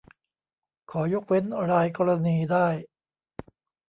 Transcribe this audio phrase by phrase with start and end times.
[0.91, 2.67] ขอยกเว้นรายกรณีได้